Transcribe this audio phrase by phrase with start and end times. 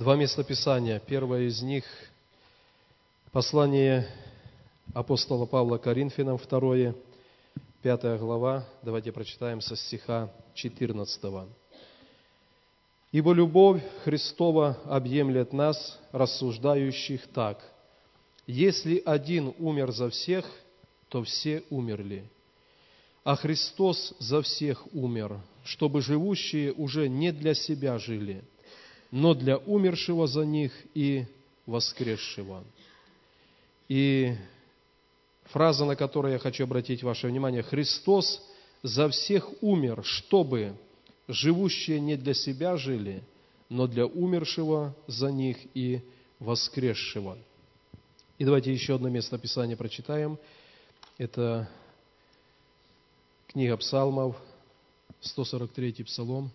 [0.00, 0.98] два местописания.
[0.98, 1.84] Первое из них–
[3.32, 4.08] послание
[4.94, 6.94] апостола Павла Коринфянам, второе,
[7.82, 8.64] пятая глава.
[8.82, 11.50] Давайте прочитаем со стиха 14.
[13.12, 17.62] «Ибо любовь Христова объемлет нас, рассуждающих так.
[18.46, 20.46] Если один умер за всех,
[21.10, 22.24] то все умерли.
[23.22, 28.42] А Христос за всех умер, чтобы живущие уже не для себя жили–
[29.10, 31.24] но для умершего за них и
[31.66, 32.64] воскресшего.
[33.88, 34.34] И
[35.44, 38.40] фраза, на которую я хочу обратить ваше внимание, Христос
[38.82, 40.74] за всех умер, чтобы
[41.28, 43.22] живущие не для себя жили,
[43.68, 46.00] но для умершего за них и
[46.38, 47.38] воскресшего.
[48.38, 50.38] И давайте еще одно место Писания прочитаем.
[51.18, 51.68] Это
[53.48, 54.36] книга Псалмов,
[55.20, 56.50] 143 Псалом,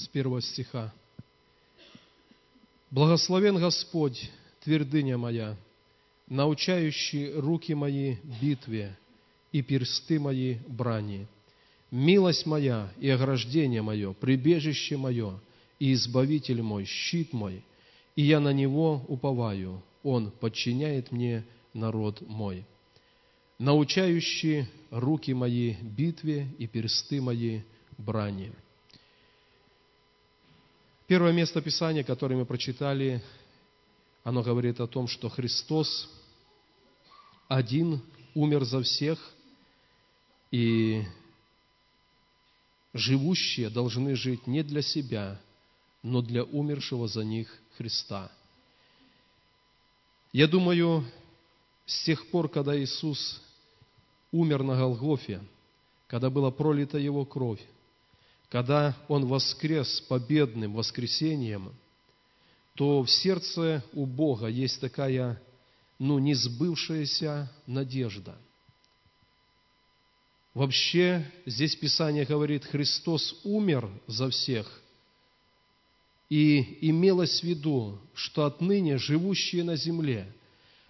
[0.00, 0.92] с первого стиха.
[2.90, 4.30] «Благословен Господь,
[4.64, 5.56] твердыня моя,
[6.26, 8.96] научающий руки мои битве
[9.52, 11.26] и персты мои брани.
[11.90, 15.40] Милость моя и ограждение мое, прибежище мое
[15.78, 17.62] и избавитель мой, щит мой,
[18.16, 22.64] и я на него уповаю, он подчиняет мне народ мой.
[23.58, 27.60] Научающий руки мои битве и персты мои
[27.98, 28.52] брани».
[31.10, 33.20] Первое место Писания, которое мы прочитали,
[34.22, 36.08] оно говорит о том, что Христос
[37.48, 38.00] один
[38.32, 39.18] умер за всех,
[40.52, 41.02] и
[42.94, 45.40] живущие должны жить не для себя,
[46.04, 48.30] но для умершего за них Христа.
[50.32, 51.04] Я думаю,
[51.86, 53.42] с тех пор, когда Иисус
[54.30, 55.42] умер на Голгофе,
[56.06, 57.66] когда была пролита Его кровь,
[58.50, 61.72] когда Он воскрес победным воскресением,
[62.74, 65.40] то в сердце у Бога есть такая,
[65.98, 68.36] ну, несбывшаяся надежда.
[70.52, 74.80] Вообще, здесь Писание говорит, Христос умер за всех,
[76.28, 80.32] и имелось в виду, что отныне живущие на земле,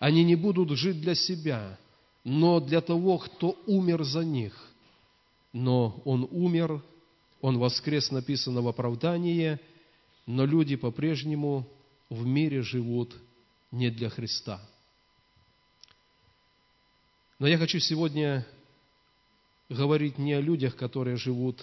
[0.00, 1.78] они не будут жить для себя,
[2.24, 4.54] но для того, кто умер за них.
[5.52, 6.82] Но Он умер
[7.44, 9.60] он воскрес, написано в оправдании,
[10.24, 11.68] но люди по-прежнему
[12.08, 13.14] в мире живут
[13.70, 14.66] не для Христа.
[17.38, 18.46] Но я хочу сегодня
[19.68, 21.62] говорить не о людях, которые живут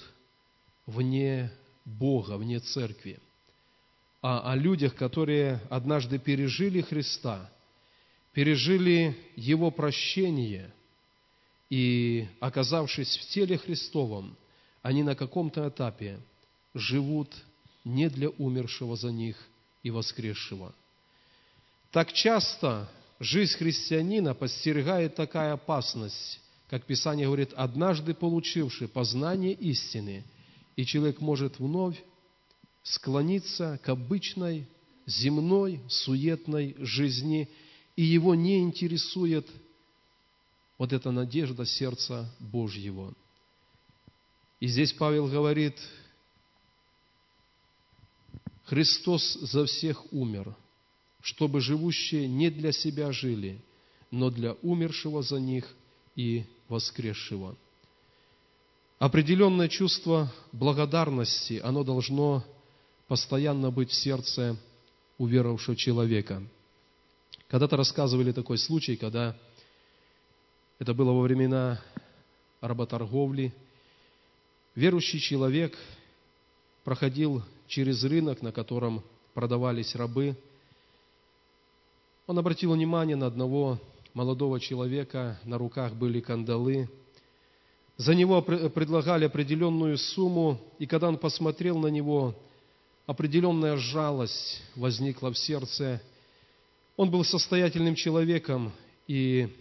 [0.85, 1.51] вне
[1.83, 3.19] Бога, вне церкви,
[4.21, 7.51] а о людях, которые однажды пережили Христа,
[8.33, 10.71] пережили Его прощение
[11.71, 14.37] и, оказавшись в теле Христовом,
[14.81, 16.19] они на каком-то этапе
[16.73, 17.33] живут
[17.83, 19.37] не для умершего за них
[19.83, 20.73] и воскресшего.
[21.91, 22.89] Так часто
[23.19, 26.39] жизнь христианина подстерегает такая опасность,
[26.69, 30.23] как Писание говорит, однажды получивший познание истины,
[30.75, 32.01] и человек может вновь
[32.83, 34.67] склониться к обычной
[35.05, 37.49] земной суетной жизни,
[37.95, 39.47] и его не интересует
[40.77, 43.13] вот эта надежда сердца Божьего–
[44.61, 45.75] и здесь Павел говорит,
[48.65, 50.55] Христос за всех умер,
[51.19, 53.59] чтобы живущие не для себя жили,
[54.11, 55.67] но для умершего за них
[56.15, 57.57] и воскресшего.
[58.99, 62.45] Определенное чувство благодарности, оно должно
[63.07, 64.55] постоянно быть в сердце
[65.17, 66.43] уверовавшего человека.
[67.47, 69.35] Когда-то рассказывали такой случай, когда
[70.77, 71.81] это было во времена
[72.61, 73.51] работорговли–
[74.75, 75.77] Верующий человек
[76.85, 80.37] проходил через рынок, на котором продавались рабы.
[82.25, 83.79] Он обратил внимание на одного
[84.13, 86.89] молодого человека, на руках были кандалы.
[87.97, 92.33] За него предлагали определенную сумму, и когда он посмотрел на него,
[93.05, 96.01] определенная жалость возникла в сердце.
[96.95, 98.71] Он был состоятельным человеком,
[99.05, 99.53] и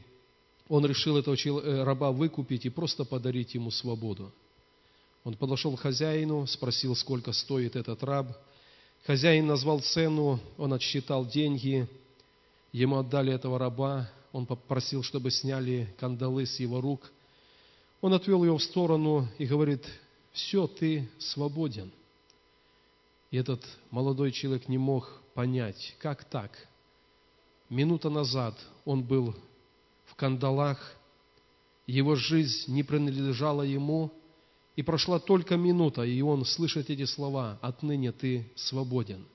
[0.68, 4.32] он решил этого э, раба выкупить и просто подарить ему свободу.
[5.24, 8.28] Он подошел к хозяину, спросил, сколько стоит этот раб.
[9.04, 11.86] Хозяин назвал цену, он отсчитал деньги,
[12.72, 17.10] ему отдали этого раба, он попросил, чтобы сняли кандалы с его рук.
[18.00, 19.84] Он отвел его в сторону и говорит,
[20.32, 21.90] все, ты свободен.
[23.30, 26.66] И этот молодой человек не мог понять, как так.
[27.68, 29.34] Минута назад он был
[30.06, 30.96] в кандалах,
[31.86, 34.10] его жизнь не принадлежала ему–
[34.80, 39.26] И прошла только минута, и он слышит эти слова «Отныне ты свободен».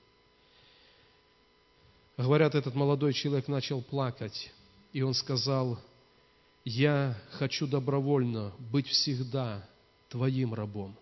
[2.16, 4.50] Говорят, этот молодой человек начал плакать,
[4.92, 5.78] и он сказал,
[6.64, 9.64] «Я хочу добровольно быть всегда
[10.08, 10.96] Твоим рабом.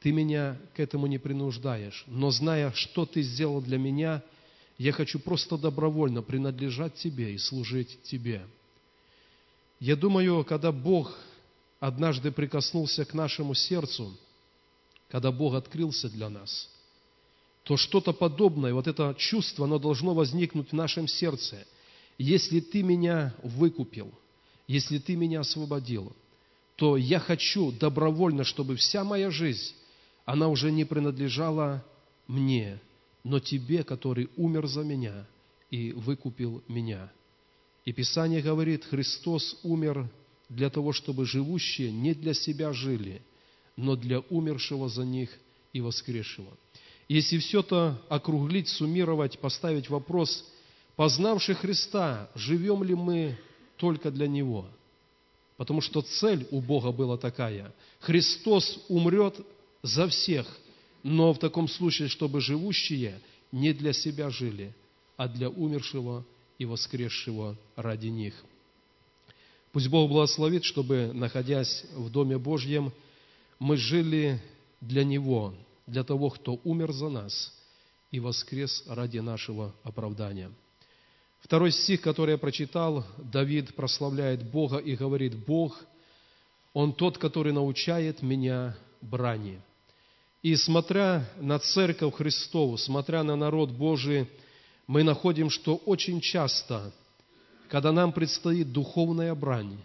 [0.00, 4.24] Ты меня к этому не принуждаешь, но зная, что Ты сделал для меня,
[4.76, 8.44] я хочу просто добровольно принадлежать Тебе и служить Тебе».
[9.78, 11.16] Я думаю, когда Бог
[11.80, 14.16] однажды прикоснулся к нашему сердцу,
[15.08, 16.68] когда Бог открылся для нас–
[17.64, 21.64] то что-то подобное, вот это чувство, оно должно возникнуть в нашем сердце.
[22.18, 24.12] Если ты меня выкупил,
[24.66, 26.12] если ты меня освободил,
[26.76, 29.74] то я хочу добровольно, чтобы вся моя жизнь,
[30.24, 31.84] она уже не принадлежала
[32.26, 32.80] мне,
[33.24, 35.26] но тебе, который умер за меня
[35.70, 37.12] и выкупил меня.
[37.84, 40.10] И Писание говорит, Христос умер
[40.50, 43.22] для того, чтобы живущие не для себя жили,
[43.76, 45.30] но для умершего за них
[45.72, 46.50] и воскресшего.
[47.08, 50.44] Если все это округлить, суммировать, поставить вопрос,
[50.96, 53.38] познавший Христа, живем ли мы
[53.76, 54.68] только для Него?
[55.56, 57.72] Потому что цель у Бога была такая.
[58.00, 59.40] Христос умрет
[59.82, 60.46] за всех,
[61.02, 63.20] но в таком случае, чтобы живущие
[63.52, 64.74] не для себя жили,
[65.16, 66.24] а для умершего
[66.58, 68.34] и воскресшего ради них.
[69.72, 72.92] Пусть Бог благословит, чтобы, находясь в Доме Божьем,
[73.60, 74.42] мы жили
[74.80, 75.54] для Него,
[75.86, 77.52] для того, кто умер за нас
[78.10, 80.50] и воскрес ради нашего оправдания.
[81.40, 85.80] Второй стих, который я прочитал, Давид прославляет Бога и говорит, Бог,
[86.72, 89.60] Он тот, который научает меня брани.
[90.42, 94.26] И смотря на Церковь Христову, смотря на народ Божий,
[94.86, 96.92] мы находим, что очень часто,
[97.70, 99.78] когда нам предстоит духовная брань,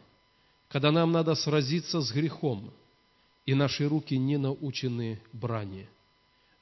[0.67, 2.71] когда нам надо сразиться с грехом,
[3.45, 5.87] и наши руки не научены брани–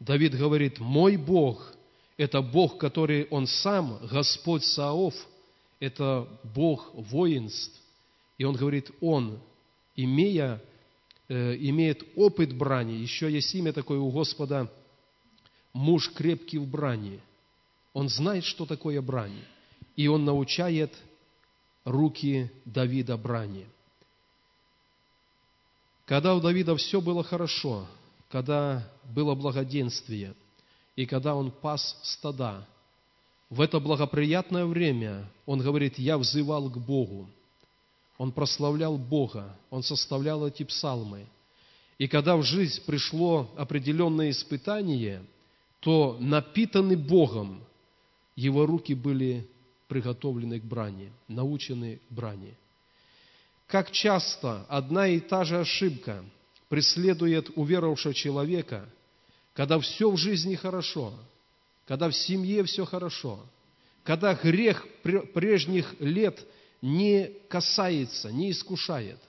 [0.06, 1.74] Давид говорит, мой Бог–
[2.18, 5.14] это Бог, который Он сам, Господь Саов,
[5.80, 7.80] это Бог воинств.
[8.38, 9.40] И Он говорит, Он,
[9.96, 10.62] имея,
[11.30, 14.70] э, имеет опыт брани, еще есть имя такое у Господа,
[15.72, 17.22] муж крепкий в брани.
[17.94, 19.40] Он знает, что такое брань,
[19.96, 20.92] и Он научает
[21.84, 23.66] руки Давида брани.
[26.06, 27.88] Когда у Давида все было хорошо–
[28.34, 28.84] когда
[29.14, 30.34] было благоденствие
[30.96, 32.68] и когда он пас стада.
[33.52, 37.30] В это благоприятное время он говорит, я взывал к Богу.
[38.18, 41.28] Он прославлял Бога, он составлял эти псалмы.
[42.00, 45.24] И когда в жизнь пришло определенное испытание,
[45.80, 47.64] то напитанный Богом,
[48.36, 49.48] его руки были
[49.88, 52.54] приготовлены к брани, научены брани.
[53.68, 56.24] Как часто одна и та же ошибка–
[56.74, 58.90] преследует уверовавшего человека,
[59.54, 61.14] когда все в жизни хорошо,
[61.86, 63.40] когда в семье все хорошо,
[64.04, 64.84] когда грех
[65.36, 66.44] прежних лет
[66.82, 69.20] не касается, не искушает.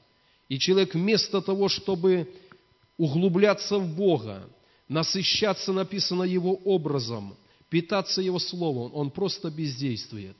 [0.48, 2.32] И человек вместо того, чтобы
[2.96, 4.48] углубляться в Бога,
[4.88, 7.36] насыщаться, написано Его образом,
[7.68, 10.36] питаться Его Словом, он просто бездействует.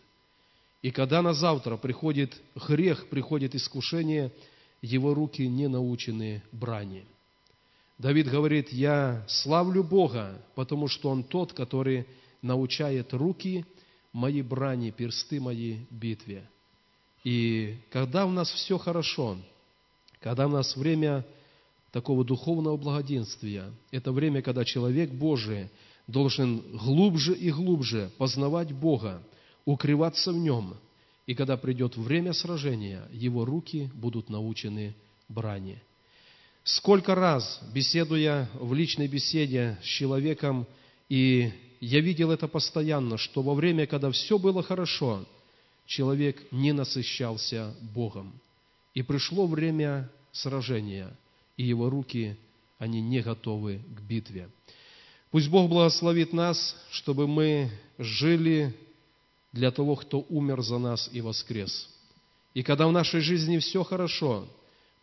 [0.82, 4.32] И когда на завтра приходит грех, приходит искушение–
[4.84, 7.06] его руки не научены брани.
[7.96, 12.06] Давид говорит, я славлю Бога, потому что Он тот, который
[12.42, 13.64] научает руки
[14.12, 16.46] мои брани, персты мои битве.
[17.24, 19.38] И когда у нас все хорошо,
[20.20, 21.24] когда у нас время
[21.92, 25.70] такого духовного благоденствия, это время, когда человек Божий
[26.06, 29.22] должен глубже и глубже познавать Бога,
[29.64, 30.76] укрываться в Нем–
[31.26, 34.94] и когда придет время сражения, его руки будут научены
[35.28, 35.82] брани.
[36.64, 40.66] Сколько раз, беседуя в личной беседе с человеком,
[41.08, 45.26] и я видел это постоянно, что во время, когда все было хорошо,
[45.86, 48.32] человек не насыщался Богом.
[48.94, 51.14] И пришло время сражения,
[51.56, 52.36] и его руки,
[52.78, 54.48] они не готовы к битве.
[55.34, 58.72] Пусть Бог благословит нас, чтобы мы жили
[59.52, 61.88] для того, кто умер за нас и воскрес.
[62.54, 64.46] И когда в нашей жизни все хорошо,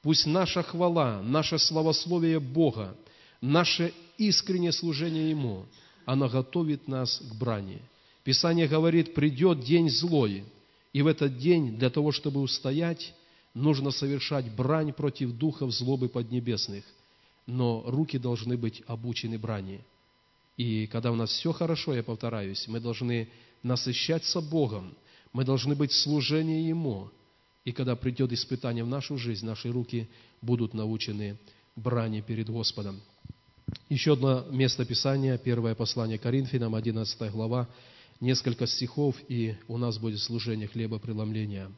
[0.01, 2.95] пусть наша хвала, наше славословие Бога,
[3.41, 5.65] наше искреннее служение Ему,
[6.05, 7.81] оно готовит нас к брани.
[8.23, 10.45] Писание говорит, придет день злой,
[10.93, 13.13] и в этот день для того, чтобы устоять,
[13.53, 16.85] нужно совершать брань против духов злобы поднебесных,
[17.47, 19.81] но руки должны быть обучены брани.
[20.57, 23.29] И когда у нас все хорошо, я повторяюсь, мы должны
[23.63, 24.95] насыщаться Богом,
[25.33, 27.09] мы должны быть в служении Ему.
[27.63, 30.09] И когда придет испытание в нашу жизнь, наши руки
[30.41, 31.37] будут научены
[31.75, 32.99] брани перед Господом.
[33.87, 37.69] Еще одно место Писания, первое послание Коринфянам, 11 глава,
[38.19, 41.71] несколько стихов, и у нас будет служение хлебопреломления.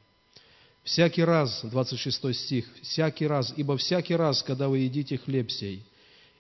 [0.84, 5.86] Всякий раз, 26 стих, всякий раз, ибо всякий раз, когда вы едите хлеб сей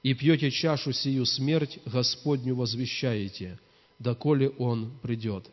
[0.04, 3.58] и пьете чашу сию смерть, Господню возвещаете,
[4.00, 5.50] доколе Он придет.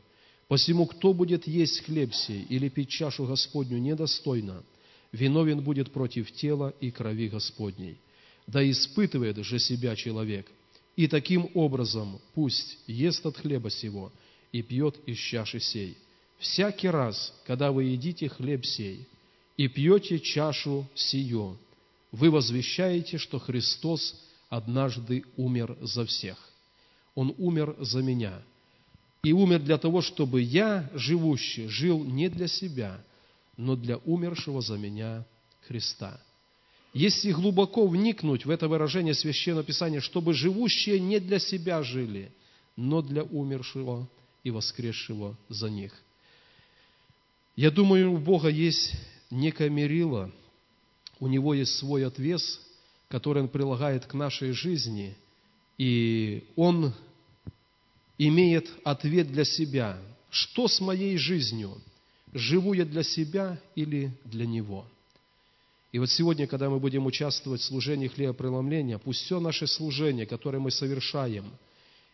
[0.48, 4.64] Посему, кто будет есть хлеб сей или пить чашу Господню недостойно,
[5.12, 7.96] виновен будет против тела и крови Господней.
[8.48, 10.50] Да испытывает же себя человек,
[10.96, 14.12] и таким образом пусть ест от хлеба сего
[14.50, 15.96] и пьет из чаши сей.
[16.38, 19.06] Всякий раз, когда вы едите хлеб сей
[19.56, 21.56] и пьете чашу сию,
[22.10, 24.16] вы возвещаете, что Христос
[24.50, 26.36] однажды умер за всех.
[27.14, 28.42] Он умер за меня.
[29.22, 33.02] И умер для того, чтобы я, живущий, жил не для себя,
[33.56, 35.24] но для умершего за меня
[35.66, 36.20] Христа.
[36.92, 42.32] Если глубоко вникнуть в это выражение Священного Писания, чтобы живущие не для себя жили,
[42.76, 44.08] но для умершего
[44.42, 45.92] и воскресшего за них.
[47.54, 48.94] Я думаю, у Бога есть
[49.30, 50.32] некое мерило,
[51.20, 52.60] у Него есть свой отвес,
[53.10, 55.16] который Он прилагает к нашей жизни,
[55.76, 56.94] и Он
[58.16, 59.98] имеет ответ для себя.
[60.30, 61.76] Что с моей жизнью?
[62.32, 64.86] Живу я для себя или для Него?
[65.90, 70.60] И вот сегодня, когда мы будем участвовать в служении хлебопреломления, пусть все наше служение, которое
[70.60, 71.50] мы совершаем,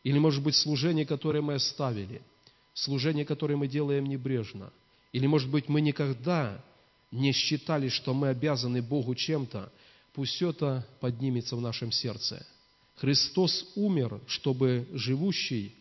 [0.02, 2.22] или, может быть, служение, которое мы оставили,
[2.72, 4.72] служение, которое мы делаем небрежно,
[5.12, 6.64] или, может быть, мы никогда
[7.10, 9.70] не считали, что мы обязаны Богу чем-то,
[10.16, 12.44] пусть это поднимется в нашем сердце.
[12.96, 15.74] Христос умер, чтобы живущий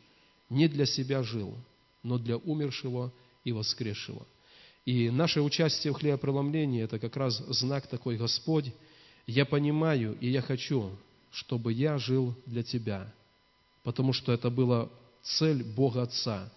[0.50, 1.56] не для себя жил,
[2.04, 3.13] но для умершего
[3.46, 4.27] и воскресшего.
[4.84, 8.74] И наше участие в хлебопреломлении– это как раз знак такой, Господь,
[9.25, 10.92] я понимаю и я хочу,
[11.32, 13.12] чтобы я жил для Тебя,
[13.84, 14.89] потому что это была
[15.24, 16.51] цель Бога Отца.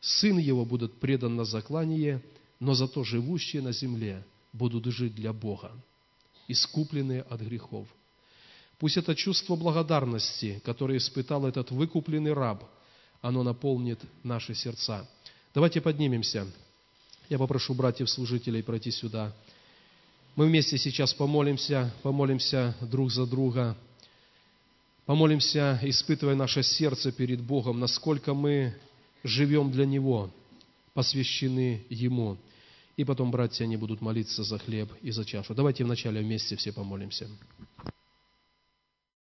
[0.00, 2.20] Сын Его будет предан на заклание,
[2.58, 5.70] но зато живущие на земле будут жить для Бога,
[6.48, 7.86] искупленные от грехов.
[8.78, 12.64] Пусть это чувство благодарности, которое испытал этот выкупленный раб,
[13.22, 15.08] оно наполнит наши сердца.
[15.54, 16.46] Давайте поднимемся.
[17.28, 19.32] Я попрошу братьев-служителей пройти сюда.
[20.36, 23.76] Мы вместе сейчас помолимся, помолимся друг за друга,
[25.06, 28.76] помолимся, испытывая наше сердце перед Богом, насколько мы
[29.24, 30.30] живем для Него,
[30.92, 32.36] посвящены Ему.
[32.96, 35.54] И потом братья, они будут молиться за хлеб и за чашу.
[35.54, 37.28] Давайте вначале вместе все помолимся.